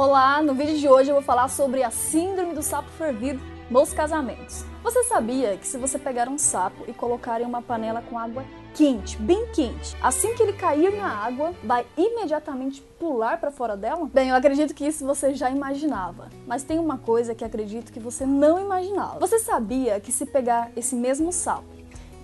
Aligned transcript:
Olá, 0.00 0.40
no 0.40 0.54
vídeo 0.54 0.78
de 0.78 0.88
hoje 0.88 1.10
eu 1.10 1.14
vou 1.16 1.24
falar 1.24 1.48
sobre 1.48 1.82
a 1.82 1.90
síndrome 1.90 2.54
do 2.54 2.62
sapo 2.62 2.88
fervido 2.90 3.42
nos 3.68 3.92
casamentos. 3.92 4.64
Você 4.80 5.02
sabia 5.02 5.56
que 5.56 5.66
se 5.66 5.76
você 5.76 5.98
pegar 5.98 6.28
um 6.28 6.38
sapo 6.38 6.84
e 6.86 6.92
colocar 6.92 7.40
em 7.40 7.44
uma 7.44 7.60
panela 7.60 8.00
com 8.00 8.16
água 8.16 8.44
quente, 8.76 9.16
bem 9.18 9.46
quente, 9.46 9.96
assim 10.00 10.36
que 10.36 10.42
ele 10.44 10.52
cair 10.52 10.96
na 10.96 11.08
água, 11.08 11.52
vai 11.64 11.84
imediatamente 11.96 12.80
pular 12.96 13.40
para 13.40 13.50
fora 13.50 13.76
dela? 13.76 14.08
Bem, 14.14 14.28
eu 14.28 14.36
acredito 14.36 14.72
que 14.72 14.86
isso 14.86 15.04
você 15.04 15.34
já 15.34 15.50
imaginava, 15.50 16.28
mas 16.46 16.62
tem 16.62 16.78
uma 16.78 16.98
coisa 16.98 17.34
que 17.34 17.44
acredito 17.44 17.92
que 17.92 17.98
você 17.98 18.24
não 18.24 18.60
imaginava. 18.60 19.18
Você 19.18 19.40
sabia 19.40 19.98
que 19.98 20.12
se 20.12 20.24
pegar 20.24 20.70
esse 20.76 20.94
mesmo 20.94 21.32
sapo 21.32 21.77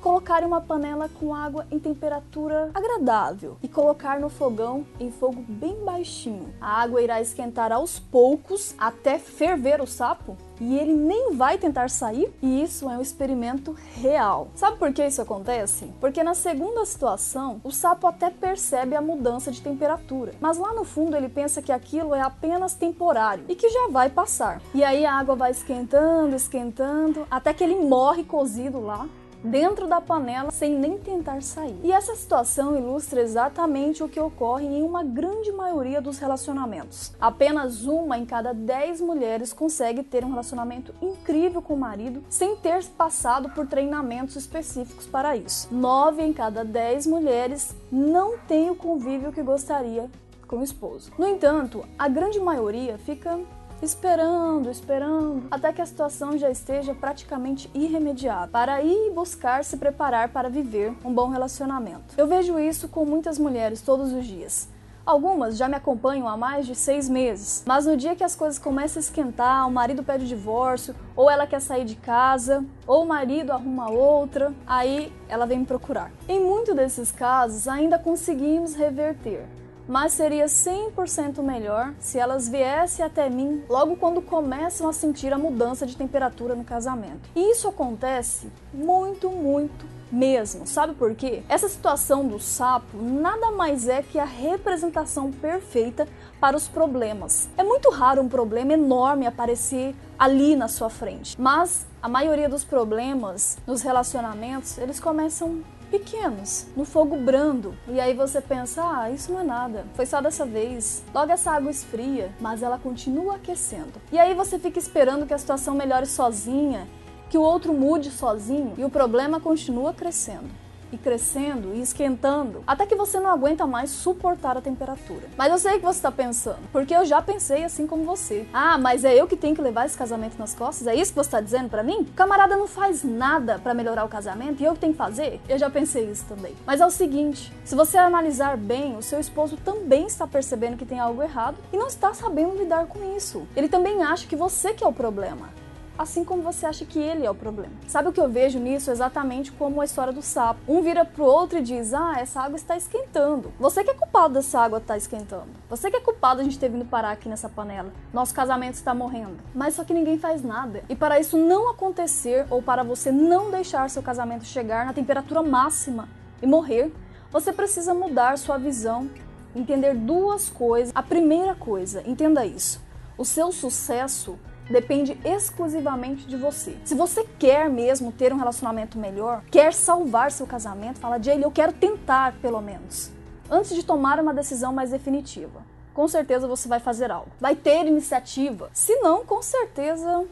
colocar 0.04 0.42
em 0.42 0.46
uma 0.46 0.60
panela 0.60 1.08
com 1.18 1.34
água 1.34 1.66
em 1.70 1.78
temperatura 1.78 2.70
agradável 2.74 3.56
e 3.62 3.66
colocar 3.66 4.20
no 4.20 4.28
fogão 4.28 4.84
em 5.00 5.10
fogo 5.10 5.42
bem 5.48 5.82
baixinho. 5.82 6.52
A 6.60 6.82
água 6.82 7.00
irá 7.00 7.22
esquentar 7.22 7.72
aos 7.72 7.98
poucos 7.98 8.74
até 8.76 9.18
ferver 9.18 9.80
o 9.80 9.86
sapo 9.86 10.36
e 10.60 10.78
ele 10.78 10.92
nem 10.92 11.34
vai 11.34 11.56
tentar 11.56 11.88
sair? 11.88 12.30
E 12.42 12.62
isso 12.62 12.88
é 12.88 12.98
um 12.98 13.00
experimento 13.00 13.74
real. 13.94 14.48
Sabe 14.54 14.76
por 14.76 14.92
que 14.92 15.04
isso 15.06 15.22
acontece? 15.22 15.90
Porque 15.98 16.22
na 16.22 16.34
segunda 16.34 16.84
situação, 16.84 17.60
o 17.64 17.70
sapo 17.70 18.06
até 18.06 18.28
percebe 18.28 18.94
a 18.94 19.00
mudança 19.00 19.50
de 19.50 19.62
temperatura, 19.62 20.34
mas 20.38 20.58
lá 20.58 20.74
no 20.74 20.84
fundo 20.84 21.16
ele 21.16 21.30
pensa 21.30 21.62
que 21.62 21.72
aquilo 21.72 22.14
é 22.14 22.20
apenas 22.20 22.74
temporário 22.74 23.46
e 23.48 23.54
que 23.54 23.70
já 23.70 23.88
vai 23.88 24.10
passar. 24.10 24.60
E 24.74 24.84
aí 24.84 25.06
a 25.06 25.14
água 25.14 25.34
vai 25.34 25.50
esquentando, 25.50 26.36
esquentando, 26.36 27.26
até 27.30 27.54
que 27.54 27.64
ele 27.64 27.76
morre 27.76 28.22
cozido 28.22 28.80
lá 28.80 29.08
dentro 29.44 29.86
da 29.86 30.00
panela 30.00 30.50
sem 30.50 30.74
nem 30.74 30.98
tentar 30.98 31.42
sair. 31.42 31.78
E 31.84 31.92
essa 31.92 32.16
situação 32.16 32.76
ilustra 32.76 33.20
exatamente 33.20 34.02
o 34.02 34.08
que 34.08 34.18
ocorre 34.18 34.66
em 34.66 34.82
uma 34.82 35.04
grande 35.04 35.52
maioria 35.52 36.00
dos 36.00 36.18
relacionamentos. 36.18 37.12
Apenas 37.20 37.84
uma 37.84 38.18
em 38.18 38.24
cada 38.24 38.54
dez 38.54 39.00
mulheres 39.00 39.52
consegue 39.52 40.02
ter 40.02 40.24
um 40.24 40.30
relacionamento 40.30 40.94
incrível 41.02 41.60
com 41.60 41.74
o 41.74 41.78
marido 41.78 42.24
sem 42.28 42.56
ter 42.56 42.82
passado 42.84 43.50
por 43.50 43.66
treinamentos 43.66 44.36
específicos 44.36 45.06
para 45.06 45.36
isso. 45.36 45.68
Nove 45.70 46.22
em 46.22 46.32
cada 46.32 46.64
dez 46.64 47.06
mulheres 47.06 47.74
não 47.92 48.38
tem 48.38 48.70
o 48.70 48.74
convívio 48.74 49.32
que 49.32 49.42
gostaria 49.42 50.08
com 50.48 50.56
o 50.56 50.64
esposo. 50.64 51.10
No 51.18 51.26
entanto, 51.26 51.84
a 51.98 52.08
grande 52.08 52.38
maioria 52.38 52.98
fica 52.98 53.38
esperando, 53.84 54.70
esperando, 54.70 55.46
até 55.50 55.72
que 55.72 55.82
a 55.82 55.86
situação 55.86 56.36
já 56.38 56.50
esteja 56.50 56.94
praticamente 56.94 57.70
irremediável, 57.74 58.48
para 58.50 58.82
ir 58.82 59.12
buscar 59.12 59.62
se 59.64 59.76
preparar 59.76 60.30
para 60.30 60.48
viver 60.48 60.94
um 61.04 61.12
bom 61.12 61.28
relacionamento. 61.28 62.14
Eu 62.16 62.26
vejo 62.26 62.58
isso 62.58 62.88
com 62.88 63.04
muitas 63.04 63.38
mulheres 63.38 63.82
todos 63.82 64.12
os 64.12 64.24
dias. 64.24 64.68
Algumas 65.06 65.58
já 65.58 65.68
me 65.68 65.76
acompanham 65.76 66.26
há 66.26 66.34
mais 66.34 66.66
de 66.66 66.74
seis 66.74 67.10
meses, 67.10 67.62
mas 67.66 67.84
no 67.84 67.94
dia 67.94 68.16
que 68.16 68.24
as 68.24 68.34
coisas 68.34 68.58
começam 68.58 68.98
a 68.98 69.04
esquentar, 69.04 69.68
o 69.68 69.70
marido 69.70 70.02
pede 70.02 70.24
o 70.24 70.28
divórcio, 70.28 70.94
ou 71.14 71.30
ela 71.30 71.46
quer 71.46 71.60
sair 71.60 71.84
de 71.84 71.94
casa, 71.94 72.64
ou 72.86 73.02
o 73.04 73.06
marido 73.06 73.52
arruma 73.52 73.90
outra, 73.90 74.54
aí 74.66 75.12
ela 75.28 75.44
vem 75.44 75.58
me 75.58 75.66
procurar. 75.66 76.10
Em 76.26 76.40
muitos 76.40 76.74
desses 76.74 77.12
casos, 77.12 77.68
ainda 77.68 77.98
conseguimos 77.98 78.74
reverter, 78.74 79.46
mas 79.88 80.12
seria 80.12 80.46
100% 80.46 81.42
melhor 81.42 81.94
se 81.98 82.18
elas 82.18 82.48
viessem 82.48 83.04
até 83.04 83.28
mim 83.28 83.62
logo 83.68 83.96
quando 83.96 84.22
começam 84.22 84.88
a 84.88 84.92
sentir 84.92 85.32
a 85.32 85.38
mudança 85.38 85.86
de 85.86 85.96
temperatura 85.96 86.54
no 86.54 86.64
casamento. 86.64 87.28
E 87.34 87.52
isso 87.52 87.68
acontece 87.68 88.50
muito, 88.72 89.30
muito 89.30 89.94
mesmo. 90.10 90.66
Sabe 90.66 90.94
por 90.94 91.14
quê? 91.14 91.42
Essa 91.48 91.68
situação 91.68 92.26
do 92.26 92.38
sapo 92.38 92.96
nada 92.96 93.50
mais 93.50 93.88
é 93.88 94.02
que 94.02 94.18
a 94.18 94.24
representação 94.24 95.30
perfeita 95.32 96.06
para 96.40 96.56
os 96.56 96.68
problemas. 96.68 97.48
É 97.56 97.62
muito 97.62 97.90
raro 97.90 98.22
um 98.22 98.28
problema 98.28 98.72
enorme 98.72 99.26
aparecer 99.26 99.94
ali 100.18 100.54
na 100.54 100.68
sua 100.68 100.88
frente, 100.88 101.34
mas 101.38 101.86
a 102.00 102.08
maioria 102.08 102.48
dos 102.48 102.64
problemas 102.64 103.58
nos 103.66 103.82
relacionamentos, 103.82 104.78
eles 104.78 105.00
começam 105.00 105.62
pequenos, 105.98 106.66
no 106.76 106.84
fogo 106.84 107.16
brando. 107.16 107.76
E 107.86 108.00
aí 108.00 108.14
você 108.14 108.40
pensa, 108.40 108.82
ah, 108.82 109.10
isso 109.10 109.32
não 109.32 109.40
é 109.40 109.44
nada, 109.44 109.86
foi 109.94 110.04
só 110.04 110.20
dessa 110.20 110.44
vez. 110.44 111.04
Logo 111.14 111.30
essa 111.30 111.52
água 111.52 111.70
esfria, 111.70 112.32
mas 112.40 112.64
ela 112.64 112.78
continua 112.78 113.36
aquecendo. 113.36 113.92
E 114.10 114.18
aí 114.18 114.34
você 114.34 114.58
fica 114.58 114.78
esperando 114.78 115.24
que 115.24 115.32
a 115.32 115.38
situação 115.38 115.72
melhore 115.72 116.06
sozinha, 116.06 116.88
que 117.30 117.38
o 117.38 117.42
outro 117.42 117.72
mude 117.72 118.10
sozinho 118.10 118.74
e 118.76 118.84
o 118.84 118.90
problema 118.90 119.38
continua 119.38 119.94
crescendo 119.94 120.63
e 120.94 120.98
crescendo 120.98 121.74
e 121.74 121.80
esquentando 121.80 122.62
até 122.66 122.86
que 122.86 122.94
você 122.94 123.18
não 123.20 123.30
aguenta 123.30 123.66
mais 123.66 123.90
suportar 123.90 124.56
a 124.56 124.60
temperatura. 124.60 125.28
Mas 125.36 125.50
eu 125.50 125.58
sei 125.58 125.76
o 125.76 125.80
que 125.80 125.84
você 125.86 125.98
está 125.98 126.12
pensando, 126.12 126.60
porque 126.72 126.94
eu 126.94 127.04
já 127.04 127.20
pensei 127.20 127.64
assim 127.64 127.86
como 127.86 128.04
você. 128.04 128.46
Ah, 128.52 128.78
mas 128.78 129.04
é 129.04 129.14
eu 129.14 129.26
que 129.26 129.36
tenho 129.36 129.54
que 129.54 129.62
levar 129.62 129.86
esse 129.86 129.96
casamento 129.96 130.38
nas 130.38 130.54
costas? 130.54 130.86
É 130.86 130.94
isso 130.94 131.12
que 131.12 131.16
você 131.16 131.28
está 131.28 131.40
dizendo 131.40 131.68
para 131.68 131.82
mim? 131.82 132.00
O 132.00 132.12
camarada 132.12 132.56
não 132.56 132.66
faz 132.66 133.02
nada 133.02 133.58
para 133.58 133.74
melhorar 133.74 134.04
o 134.04 134.08
casamento 134.08 134.62
e 134.62 134.64
eu 134.64 134.74
que 134.74 134.80
tenho 134.80 134.92
que 134.92 134.98
fazer? 134.98 135.40
Eu 135.48 135.58
já 135.58 135.68
pensei 135.68 136.10
isso 136.10 136.24
também. 136.26 136.54
Mas 136.66 136.80
é 136.80 136.86
o 136.86 136.90
seguinte: 136.90 137.52
se 137.64 137.74
você 137.74 137.98
analisar 137.98 138.56
bem, 138.56 138.96
o 138.96 139.02
seu 139.02 139.18
esposo 139.18 139.56
também 139.56 140.06
está 140.06 140.26
percebendo 140.26 140.76
que 140.76 140.86
tem 140.86 141.00
algo 141.00 141.22
errado 141.22 141.56
e 141.72 141.76
não 141.76 141.86
está 141.86 142.14
sabendo 142.14 142.56
lidar 142.56 142.86
com 142.86 143.16
isso. 143.16 143.46
Ele 143.56 143.68
também 143.68 144.02
acha 144.02 144.26
que 144.26 144.36
você 144.36 144.72
que 144.72 144.84
é 144.84 144.86
o 144.86 144.92
problema 144.92 145.63
assim 145.98 146.24
como 146.24 146.42
você 146.42 146.66
acha 146.66 146.84
que 146.84 146.98
ele 146.98 147.24
é 147.24 147.30
o 147.30 147.34
problema. 147.34 147.72
Sabe 147.86 148.08
o 148.08 148.12
que 148.12 148.20
eu 148.20 148.28
vejo 148.28 148.58
nisso? 148.58 148.90
Exatamente 148.90 149.52
como 149.52 149.80
a 149.80 149.84
história 149.84 150.12
do 150.12 150.22
sapo. 150.22 150.60
Um 150.66 150.82
vira 150.82 151.04
pro 151.04 151.24
outro 151.24 151.58
e 151.58 151.62
diz: 151.62 151.94
Ah, 151.94 152.14
essa 152.18 152.40
água 152.40 152.56
está 152.56 152.76
esquentando. 152.76 153.52
Você 153.58 153.84
que 153.84 153.90
é 153.90 153.94
culpado 153.94 154.34
dessa 154.34 154.60
água 154.60 154.78
estar 154.78 154.94
tá 154.94 154.98
esquentando. 154.98 155.48
Você 155.68 155.90
que 155.90 155.96
é 155.96 156.00
culpado 156.00 156.36
de 156.36 156.40
a 156.42 156.44
gente 156.44 156.58
ter 156.58 156.68
vindo 156.68 156.84
parar 156.84 157.12
aqui 157.12 157.28
nessa 157.28 157.48
panela. 157.48 157.92
Nosso 158.12 158.34
casamento 158.34 158.74
está 158.74 158.94
morrendo. 158.94 159.38
Mas 159.54 159.74
só 159.74 159.84
que 159.84 159.94
ninguém 159.94 160.18
faz 160.18 160.42
nada. 160.42 160.82
E 160.88 160.96
para 160.96 161.18
isso 161.20 161.36
não 161.36 161.70
acontecer, 161.70 162.46
ou 162.50 162.62
para 162.62 162.82
você 162.82 163.10
não 163.10 163.50
deixar 163.50 163.88
seu 163.90 164.02
casamento 164.02 164.44
chegar 164.44 164.84
na 164.84 164.92
temperatura 164.92 165.42
máxima 165.42 166.08
e 166.42 166.46
morrer, 166.46 166.92
você 167.30 167.52
precisa 167.52 167.94
mudar 167.94 168.38
sua 168.38 168.58
visão, 168.58 169.10
entender 169.54 169.94
duas 169.94 170.48
coisas. 170.48 170.92
A 170.94 171.02
primeira 171.02 171.54
coisa, 171.54 172.02
entenda 172.06 172.44
isso. 172.44 172.80
O 173.16 173.24
seu 173.24 173.52
sucesso 173.52 174.38
depende 174.68 175.18
exclusivamente 175.24 176.26
de 176.26 176.36
você. 176.36 176.76
Se 176.84 176.94
você 176.94 177.24
quer 177.38 177.68
mesmo 177.68 178.12
ter 178.12 178.32
um 178.32 178.36
relacionamento 178.36 178.98
melhor, 178.98 179.42
quer 179.50 179.72
salvar 179.74 180.30
seu 180.30 180.46
casamento, 180.46 180.98
fala, 180.98 181.22
Jay, 181.22 181.42
eu 181.42 181.50
quero 181.50 181.72
tentar 181.72 182.34
pelo 182.40 182.60
menos, 182.60 183.10
antes 183.50 183.74
de 183.74 183.84
tomar 183.84 184.18
uma 184.18 184.32
decisão 184.32 184.72
mais 184.72 184.90
definitiva. 184.90 185.62
Com 185.92 186.08
certeza 186.08 186.48
você 186.48 186.68
vai 186.68 186.80
fazer 186.80 187.10
algo. 187.10 187.30
Vai 187.40 187.54
ter 187.54 187.86
iniciativa. 187.86 188.68
Se 188.72 188.96
não, 188.96 189.24
com 189.24 189.40
certeza, 189.40 190.24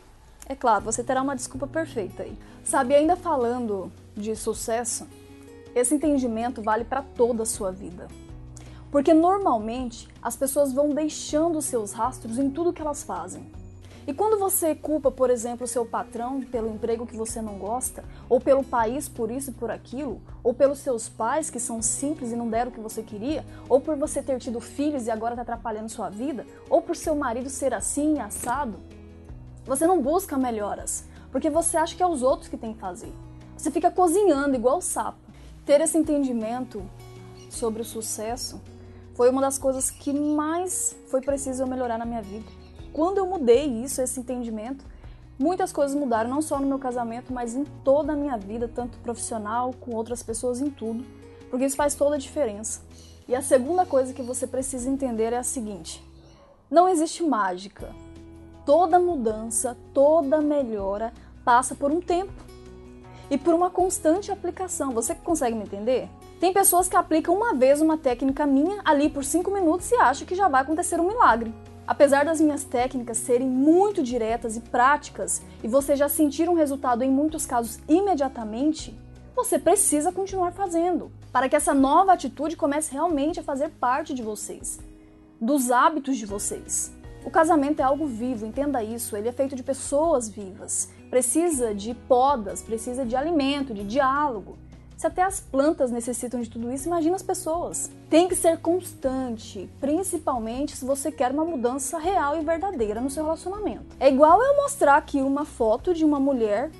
é 0.48 0.56
claro, 0.56 0.84
você 0.84 1.04
terá 1.04 1.22
uma 1.22 1.37
desculpa 1.37 1.66
perfeita 1.66 2.25
aí. 2.25 2.37
Sabe, 2.65 2.94
ainda 2.94 3.15
falando 3.16 3.92
de 4.16 4.34
sucesso, 4.34 5.06
esse 5.75 5.94
entendimento 5.94 6.62
vale 6.62 6.84
para 6.84 7.03
toda 7.03 7.44
a 7.44 7.47
sua 7.47 7.71
vida. 7.71 8.09
Porque 8.91 9.15
normalmente 9.15 10.09
as 10.21 10.37
pessoas 10.37 10.72
vão 10.72 10.91
deixando 10.91 11.62
seus 11.62 11.92
rastros 11.92 12.38
em 12.38 12.50
tudo 12.50 12.72
que 12.72 12.82
elas 12.82 13.03
fazem. 13.03 13.50
E 14.05 14.13
quando 14.13 14.37
você 14.37 14.75
culpa, 14.75 15.13
por 15.13 15.31
exemplo, 15.31 15.67
seu 15.67 15.87
patrão 15.87 16.41
pelo 16.41 16.73
emprego 16.75 17.07
que 17.07 17.17
você 17.17 17.41
não 17.41 17.55
gosta, 17.55 18.05
ou 18.29 18.41
pelo 18.41 18.65
país 18.65 19.09
por 19.09 19.31
isso 19.31 19.51
e 19.51 19.55
por 19.55 19.71
aquilo, 19.71 20.21
ou 20.43 20.53
pelos 20.53 20.81
seus 20.81 21.09
pais 21.09 21.51
que 21.51 21.61
são 21.61 21.81
simples 21.81 22.33
e 22.33 22.37
não 22.37 22.49
deram 22.49 22.73
o 22.73 22.75
que 22.75 22.81
você 22.81 23.03
queria, 23.03 23.45
ou 23.69 23.81
por 23.81 23.97
você 23.97 24.21
ter 24.21 24.41
tido 24.41 24.61
filhos 24.61 25.07
e 25.07 25.11
agora 25.11 25.35
está 25.35 25.43
atrapalhando 25.43 25.89
sua 25.89 26.11
vida, 26.11 26.45
ou 26.69 26.83
por 26.83 26.97
seu 26.97 27.15
marido 27.15 27.49
ser 27.49 27.73
assim 27.73 28.17
e 28.17 28.21
assado, 28.21 28.75
você 29.65 29.87
não 29.87 30.03
busca 30.03 30.37
melhoras, 30.37 31.05
porque 31.31 31.49
você 31.49 31.77
acha 31.77 31.95
que 31.95 32.03
é 32.03 32.07
os 32.07 32.25
outros 32.25 32.49
que 32.49 32.57
têm 32.57 32.75
que 32.75 32.81
fazer. 32.81 33.13
Você 33.57 33.71
fica 33.71 33.91
cozinhando 33.93 34.57
igual 34.57 34.79
o 34.79 34.83
sapo. 34.83 35.19
Ter 35.65 35.81
esse 35.81 35.97
entendimento 35.97 36.83
sobre 37.49 37.83
o 37.83 37.84
sucesso 37.84 38.61
foi 39.15 39.31
uma 39.31 39.41
das 39.41 39.59
coisas 39.59 39.93
que 39.93 40.13
mais 40.13 40.97
foi 41.07 41.21
preciso 41.21 41.63
eu 41.63 41.69
melhorar 41.69 41.99
na 41.99 42.05
minha 42.05 42.21
vida 42.21 42.62
quando 42.92 43.19
eu 43.19 43.27
mudei 43.27 43.66
isso, 43.66 44.03
esse 44.03 44.21
entendimento, 44.21 44.84
muitas 45.39 45.72
coisas 45.72 45.97
mudaram, 45.97 46.28
não 46.28 46.42
só 46.42 46.59
no 46.59 46.66
meu 46.66 46.78
casamento, 46.78 47.33
mas 47.33 47.54
em 47.54 47.65
toda 47.84 48.12
a 48.12 48.16
minha 48.16 48.36
vida, 48.36 48.68
tanto 48.68 48.98
profissional, 48.98 49.72
com 49.80 49.94
outras 49.94 50.22
pessoas, 50.22 50.60
em 50.60 50.71
tudo, 50.71 51.04
porque 51.50 51.65
isso 51.65 51.77
faz 51.77 51.94
toda 51.94 52.16
a 52.16 52.18
diferença. 52.18 52.80
E 53.27 53.34
a 53.34 53.42
segunda 53.42 53.86
coisa 53.86 54.12
que 54.12 54.22
você 54.22 54.47
precisa 54.47 54.91
entender 54.91 55.33
é 55.33 55.39
a 55.39 55.42
seguinte: 55.42 56.04
não 56.71 56.89
existe 56.89 57.22
mágica. 57.22 57.94
Toda 58.65 58.98
mudança, 58.98 59.77
toda 59.92 60.41
melhora 60.41 61.12
passa 61.45 61.74
por 61.74 61.91
um 61.91 62.00
tempo 62.00 62.33
e 63.30 63.36
por 63.36 63.54
uma 63.54 63.71
constante 63.71 64.30
aplicação. 64.30 64.92
Você 64.92 65.15
consegue 65.15 65.56
me 65.56 65.65
entender? 65.65 66.09
Tem 66.38 66.53
pessoas 66.53 66.88
que 66.88 66.97
aplicam 66.97 67.34
uma 67.34 67.54
vez 67.54 67.80
uma 67.80 67.97
técnica 67.97 68.47
minha 68.47 68.80
ali 68.84 69.09
por 69.09 69.24
5 69.24 69.50
minutos 69.50 69.91
e 69.91 69.95
acham 69.97 70.27
que 70.27 70.34
já 70.34 70.48
vai 70.48 70.62
acontecer 70.62 71.00
um 71.00 71.09
milagre. 71.09 71.53
Apesar 71.87 72.25
das 72.25 72.41
minhas 72.41 72.65
técnicas 72.65 73.19
serem 73.19 73.49
muito 73.49 74.03
diretas 74.03 74.57
e 74.57 74.61
práticas 74.61 75.43
e 75.63 75.69
você 75.69 75.97
já 75.97 76.09
sentir 76.09 76.49
um 76.49 76.55
resultado 76.55 77.03
em 77.03 77.11
muitos 77.11 77.45
casos 77.45 77.81
imediatamente, 77.89 78.97
você 79.34 79.59
precisa 79.59 80.13
continuar 80.13 80.53
fazendo 80.53 81.11
para 81.33 81.49
que 81.49 81.57
essa 81.57 81.75
nova 81.75 82.13
atitude 82.13 82.57
comece 82.57 82.93
realmente 82.93 83.41
a 83.41 83.43
fazer 83.43 83.71
parte 83.71 84.15
de 84.15 84.23
vocês, 84.23 84.79
dos 85.41 85.71
hábitos 85.71 86.17
de 86.17 86.27
vocês. 86.27 86.93
O 87.25 87.31
casamento 87.31 87.81
é 87.81 87.83
algo 87.84 88.07
vivo, 88.07 88.45
entenda 88.45 88.83
isso. 88.83 89.17
Ele 89.17 89.29
é 89.29 89.33
feito 89.33 89.55
de 89.55 89.63
pessoas 89.63 90.29
vivas. 90.29 90.91
Precisa 91.09 91.75
de 91.75 91.95
podas, 91.95 92.63
precisa 92.63 93.07
de 93.07 93.15
alimento, 93.15 93.73
de 93.73 93.84
diálogo. 93.84 94.59
Se 94.97 95.06
até 95.06 95.22
as 95.22 95.41
plantas 95.41 95.91
necessitam 95.91 96.41
de 96.41 96.48
tudo 96.48 96.72
isso, 96.72 96.89
imagina 96.89 97.16
as 97.16 97.22
pessoas. 97.22 97.91
Tem 98.09 98.28
que 98.28 98.36
ser 98.36 98.59
constante, 98.59 99.68
principalmente 99.80 100.77
se 100.77 100.84
você 100.84 101.10
quer 101.10 101.33
uma 101.33 101.44
mudança 101.44 101.98
real 101.98 102.39
e 102.41 102.44
verdadeira 102.44 103.00
no 103.00 103.10
seu 103.10 103.24
relacionamento. 103.24 103.97
É 103.98 104.09
igual 104.09 104.42
eu 104.42 104.56
mostrar 104.56 104.97
aqui 104.97 105.21
uma 105.21 105.44
foto 105.44 105.92
de 105.94 106.04
uma 106.04 106.21
mulher 106.21 106.71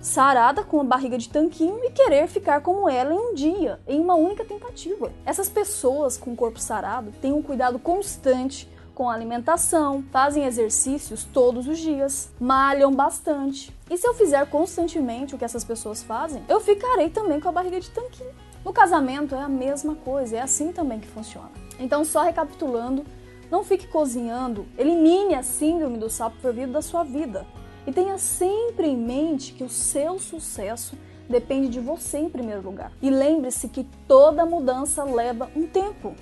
sarada 0.00 0.62
com 0.62 0.80
a 0.80 0.84
barriga 0.84 1.16
de 1.16 1.30
tanquinho 1.30 1.82
e 1.82 1.90
querer 1.90 2.28
ficar 2.28 2.60
como 2.60 2.88
ela 2.88 3.14
em 3.14 3.18
um 3.18 3.34
dia, 3.34 3.80
em 3.86 3.98
uma 3.98 4.14
única 4.14 4.44
tentativa. 4.44 5.10
Essas 5.24 5.48
pessoas 5.48 6.18
com 6.18 6.32
o 6.32 6.36
corpo 6.36 6.60
sarado 6.60 7.10
têm 7.22 7.32
um 7.32 7.42
cuidado 7.42 7.78
constante 7.78 8.70
com 8.94 9.10
alimentação, 9.10 10.04
fazem 10.12 10.44
exercícios 10.44 11.24
todos 11.24 11.66
os 11.66 11.78
dias, 11.78 12.30
malham 12.38 12.92
bastante. 12.92 13.73
E 13.90 13.98
se 13.98 14.06
eu 14.06 14.14
fizer 14.14 14.44
constantemente 14.48 15.34
o 15.34 15.38
que 15.38 15.44
essas 15.44 15.62
pessoas 15.62 16.02
fazem, 16.02 16.42
eu 16.48 16.58
ficarei 16.60 17.10
também 17.10 17.38
com 17.38 17.48
a 17.48 17.52
barriga 17.52 17.78
de 17.78 17.90
tanquinho. 17.90 18.32
No 18.64 18.72
casamento 18.72 19.34
é 19.34 19.42
a 19.42 19.48
mesma 19.48 19.94
coisa, 19.94 20.36
é 20.36 20.40
assim 20.40 20.72
também 20.72 21.00
que 21.00 21.06
funciona. 21.06 21.50
Então, 21.78 22.02
só 22.04 22.22
recapitulando, 22.22 23.04
não 23.50 23.62
fique 23.62 23.86
cozinhando, 23.86 24.66
elimine 24.78 25.34
a 25.34 25.42
síndrome 25.42 25.98
do 25.98 26.08
sapo 26.08 26.36
fervido 26.40 26.72
da 26.72 26.80
sua 26.80 27.04
vida. 27.04 27.46
E 27.86 27.92
tenha 27.92 28.16
sempre 28.16 28.86
em 28.86 28.96
mente 28.96 29.52
que 29.52 29.62
o 29.62 29.68
seu 29.68 30.18
sucesso 30.18 30.96
depende 31.28 31.68
de 31.68 31.80
você 31.80 32.18
em 32.18 32.30
primeiro 32.30 32.62
lugar. 32.62 32.90
E 33.02 33.10
lembre-se 33.10 33.68
que 33.68 33.84
toda 34.08 34.46
mudança 34.46 35.04
leva 35.04 35.50
um 35.54 35.66
tempo 35.66 36.14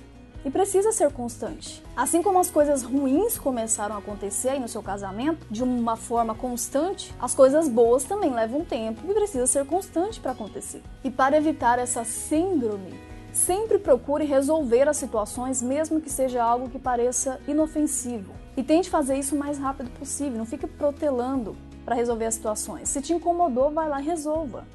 e 0.45 0.51
precisa 0.51 0.91
ser 0.91 1.11
constante. 1.11 1.83
Assim 1.95 2.21
como 2.21 2.39
as 2.39 2.49
coisas 2.49 2.83
ruins 2.83 3.37
começaram 3.37 3.95
a 3.95 3.99
acontecer 3.99 4.49
aí 4.49 4.59
no 4.59 4.67
seu 4.67 4.83
casamento 4.83 5.45
de 5.49 5.63
uma 5.63 5.95
forma 5.95 6.35
constante, 6.35 7.13
as 7.19 7.33
coisas 7.33 7.67
boas 7.67 8.03
também 8.03 8.33
levam 8.33 8.63
tempo 8.63 9.01
e 9.09 9.13
precisa 9.13 9.47
ser 9.47 9.65
constante 9.65 10.19
para 10.19 10.31
acontecer. 10.31 10.81
E 11.03 11.09
para 11.09 11.37
evitar 11.37 11.79
essa 11.79 12.03
síndrome, 12.03 12.93
sempre 13.31 13.79
procure 13.79 14.25
resolver 14.25 14.87
as 14.87 14.97
situações, 14.97 15.61
mesmo 15.61 15.99
que 15.99 16.09
seja 16.09 16.43
algo 16.43 16.69
que 16.69 16.79
pareça 16.79 17.39
inofensivo. 17.47 18.33
E 18.55 18.63
tente 18.63 18.89
fazer 18.89 19.17
isso 19.17 19.35
o 19.35 19.39
mais 19.39 19.57
rápido 19.57 19.89
possível, 19.91 20.37
não 20.37 20.45
fique 20.45 20.67
protelando 20.67 21.55
para 21.83 21.95
resolver 21.95 22.25
as 22.25 22.35
situações. 22.35 22.89
Se 22.89 23.01
te 23.01 23.13
incomodou, 23.13 23.71
vai 23.71 23.89
lá 23.89 23.99
e 23.99 24.05
resolva. 24.05 24.65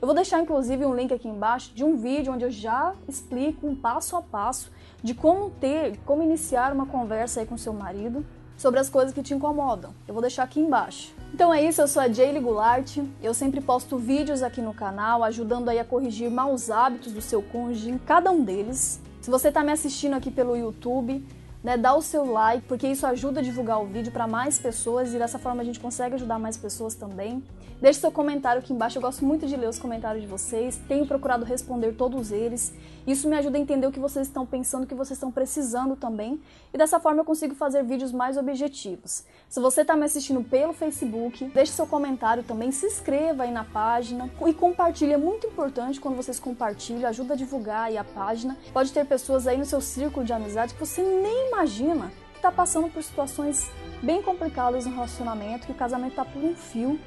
Eu 0.00 0.06
vou 0.06 0.14
deixar 0.14 0.40
inclusive 0.40 0.84
um 0.84 0.94
link 0.94 1.12
aqui 1.12 1.28
embaixo 1.28 1.72
de 1.74 1.82
um 1.82 1.96
vídeo 1.96 2.32
onde 2.32 2.44
eu 2.44 2.50
já 2.50 2.94
explico 3.08 3.66
um 3.66 3.74
passo 3.74 4.16
a 4.16 4.22
passo 4.22 4.70
de 5.02 5.14
como 5.14 5.50
ter, 5.50 5.98
como 6.04 6.22
iniciar 6.22 6.72
uma 6.72 6.86
conversa 6.86 7.40
aí 7.40 7.46
com 7.46 7.56
seu 7.56 7.72
marido 7.72 8.24
sobre 8.56 8.80
as 8.80 8.88
coisas 8.88 9.12
que 9.12 9.22
te 9.22 9.34
incomodam. 9.34 9.92
Eu 10.06 10.14
vou 10.14 10.20
deixar 10.20 10.42
aqui 10.42 10.60
embaixo. 10.60 11.14
Então 11.32 11.52
é 11.52 11.62
isso, 11.62 11.80
eu 11.80 11.88
sou 11.88 12.02
a 12.02 12.08
Jaylee 12.08 12.40
Goulart. 12.40 12.98
Eu 13.22 13.34
sempre 13.34 13.60
posto 13.60 13.98
vídeos 13.98 14.42
aqui 14.42 14.60
no 14.60 14.72
canal 14.74 15.22
ajudando 15.22 15.68
aí 15.68 15.78
a 15.78 15.84
corrigir 15.84 16.30
maus 16.30 16.70
hábitos 16.70 17.12
do 17.12 17.20
seu 17.20 17.42
cônjuge 17.42 17.90
em 17.90 17.98
cada 17.98 18.30
um 18.30 18.42
deles. 18.42 19.00
Se 19.20 19.30
você 19.30 19.48
está 19.48 19.62
me 19.62 19.72
assistindo 19.72 20.14
aqui 20.14 20.30
pelo 20.30 20.56
YouTube, 20.56 21.24
né, 21.66 21.76
dá 21.76 21.96
o 21.96 22.00
seu 22.00 22.24
like, 22.24 22.64
porque 22.68 22.86
isso 22.86 23.04
ajuda 23.04 23.40
a 23.40 23.42
divulgar 23.42 23.82
o 23.82 23.86
vídeo 23.86 24.12
para 24.12 24.28
mais 24.28 24.56
pessoas 24.56 25.12
e 25.12 25.18
dessa 25.18 25.36
forma 25.36 25.62
a 25.62 25.64
gente 25.64 25.80
consegue 25.80 26.14
ajudar 26.14 26.38
mais 26.38 26.56
pessoas 26.56 26.94
também. 26.94 27.42
Deixe 27.80 28.00
seu 28.00 28.10
comentário 28.10 28.62
aqui 28.62 28.72
embaixo, 28.72 28.96
eu 28.96 29.02
gosto 29.02 29.22
muito 29.24 29.46
de 29.46 29.54
ler 29.54 29.68
os 29.68 29.78
comentários 29.78 30.22
de 30.22 30.28
vocês, 30.28 30.80
tenho 30.88 31.04
procurado 31.06 31.44
responder 31.44 31.92
todos 31.92 32.32
eles. 32.32 32.72
Isso 33.06 33.28
me 33.28 33.36
ajuda 33.36 33.58
a 33.58 33.60
entender 33.60 33.86
o 33.86 33.92
que 33.92 34.00
vocês 34.00 34.26
estão 34.26 34.46
pensando, 34.46 34.84
o 34.84 34.86
que 34.86 34.94
vocês 34.94 35.16
estão 35.16 35.30
precisando 35.30 35.94
também, 35.94 36.40
e 36.72 36.78
dessa 36.78 36.98
forma 36.98 37.20
eu 37.20 37.24
consigo 37.24 37.54
fazer 37.54 37.84
vídeos 37.84 38.12
mais 38.12 38.36
objetivos. 38.36 39.24
Se 39.48 39.60
você 39.60 39.82
está 39.82 39.94
me 39.94 40.04
assistindo 40.04 40.42
pelo 40.42 40.72
Facebook, 40.72 41.44
deixe 41.46 41.72
seu 41.72 41.86
comentário 41.86 42.42
também, 42.42 42.72
se 42.72 42.86
inscreva 42.86 43.42
aí 43.42 43.52
na 43.52 43.64
página 43.64 44.30
e 44.46 44.54
compartilhe, 44.54 45.12
é 45.12 45.18
muito 45.18 45.46
importante 45.46 46.00
quando 46.00 46.16
vocês 46.16 46.40
compartilham, 46.40 47.08
ajuda 47.08 47.34
a 47.34 47.36
divulgar 47.36 47.88
aí 47.88 47.98
a 47.98 48.04
página. 48.04 48.56
Pode 48.72 48.90
ter 48.90 49.04
pessoas 49.04 49.46
aí 49.46 49.58
no 49.58 49.66
seu 49.66 49.82
círculo 49.82 50.24
de 50.24 50.32
amizade 50.32 50.72
que 50.72 50.80
você 50.80 51.02
nem 51.02 51.50
imagina 51.56 52.12
que 52.32 52.38
está 52.38 52.52
passando 52.52 52.88
por 52.88 53.02
situações 53.02 53.70
bem 54.02 54.20
complicadas 54.20 54.84
no 54.84 54.92
relacionamento, 54.92 55.66
que 55.66 55.72
o 55.72 55.76
casamento 55.76 56.10
está 56.10 56.24
por 56.24 56.42
um 56.42 56.54
fio 56.54 57.00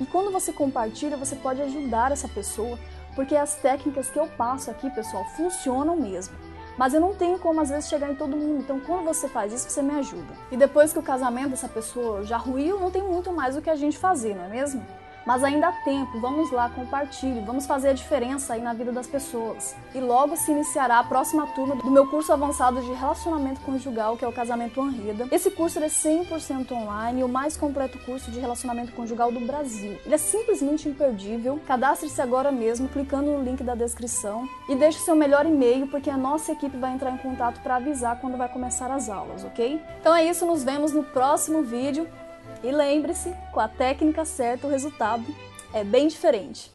e 0.00 0.04
quando 0.04 0.30
você 0.30 0.52
compartilha, 0.52 1.16
você 1.16 1.36
pode 1.36 1.62
ajudar 1.62 2.12
essa 2.12 2.28
pessoa, 2.28 2.78
porque 3.14 3.36
as 3.36 3.54
técnicas 3.54 4.10
que 4.10 4.18
eu 4.18 4.26
passo 4.26 4.70
aqui, 4.70 4.90
pessoal, 4.90 5.24
funcionam 5.36 5.96
mesmo. 5.96 6.34
Mas 6.76 6.92
eu 6.92 7.00
não 7.00 7.14
tenho 7.14 7.38
como 7.38 7.60
às 7.60 7.70
vezes 7.70 7.88
chegar 7.88 8.10
em 8.10 8.16
todo 8.16 8.36
mundo, 8.36 8.62
então 8.62 8.80
quando 8.80 9.04
você 9.04 9.28
faz 9.28 9.52
isso, 9.52 9.70
você 9.70 9.80
me 9.80 9.94
ajuda. 9.94 10.34
E 10.50 10.56
depois 10.56 10.92
que 10.92 10.98
o 10.98 11.02
casamento 11.02 11.50
dessa 11.50 11.68
pessoa 11.68 12.24
já 12.24 12.36
ruiu, 12.36 12.80
não 12.80 12.90
tem 12.90 13.02
muito 13.02 13.32
mais 13.32 13.56
o 13.56 13.62
que 13.62 13.70
a 13.70 13.76
gente 13.76 13.96
fazer, 13.96 14.34
não 14.34 14.44
é 14.44 14.48
mesmo? 14.48 14.84
Mas 15.26 15.42
ainda 15.42 15.68
há 15.68 15.72
tempo, 15.72 16.20
vamos 16.20 16.50
lá, 16.50 16.68
compartilhe, 16.68 17.40
vamos 17.40 17.66
fazer 17.66 17.88
a 17.88 17.92
diferença 17.92 18.54
aí 18.54 18.60
na 18.60 18.74
vida 18.74 18.92
das 18.92 19.06
pessoas. 19.06 19.74
E 19.94 20.00
logo 20.00 20.36
se 20.36 20.50
iniciará 20.50 20.98
a 20.98 21.04
próxima 21.04 21.46
turma 21.48 21.76
do 21.76 21.90
meu 21.90 22.06
curso 22.06 22.32
avançado 22.32 22.80
de 22.82 22.92
relacionamento 22.92 23.60
conjugal, 23.62 24.16
que 24.16 24.24
é 24.24 24.28
o 24.28 24.32
Casamento 24.32 24.80
Anreda. 24.80 25.28
Esse 25.30 25.50
curso 25.50 25.78
é 25.78 25.86
100% 25.86 26.72
online 26.72 27.24
o 27.24 27.28
mais 27.28 27.56
completo 27.56 27.98
curso 28.00 28.30
de 28.30 28.38
relacionamento 28.38 28.92
conjugal 28.92 29.32
do 29.32 29.40
Brasil. 29.40 29.98
Ele 30.04 30.14
é 30.14 30.18
simplesmente 30.18 30.88
imperdível. 30.88 31.60
Cadastre-se 31.66 32.20
agora 32.20 32.52
mesmo, 32.52 32.88
clicando 32.88 33.30
no 33.30 33.42
link 33.42 33.62
da 33.62 33.74
descrição 33.74 34.48
e 34.68 34.74
deixe 34.74 34.98
seu 35.00 35.16
melhor 35.16 35.46
e-mail, 35.46 35.86
porque 35.86 36.10
a 36.10 36.16
nossa 36.16 36.52
equipe 36.52 36.76
vai 36.76 36.92
entrar 36.92 37.10
em 37.10 37.18
contato 37.18 37.60
para 37.60 37.76
avisar 37.76 38.20
quando 38.20 38.36
vai 38.36 38.48
começar 38.48 38.90
as 38.90 39.08
aulas, 39.08 39.44
ok? 39.44 39.80
Então 40.00 40.14
é 40.14 40.24
isso, 40.24 40.44
nos 40.44 40.62
vemos 40.62 40.92
no 40.92 41.02
próximo 41.02 41.62
vídeo. 41.62 42.06
E 42.64 42.72
lembre-se, 42.72 43.30
com 43.52 43.60
a 43.60 43.68
técnica 43.68 44.24
certa 44.24 44.66
o 44.66 44.70
resultado 44.70 45.22
é 45.74 45.84
bem 45.84 46.08
diferente. 46.08 46.72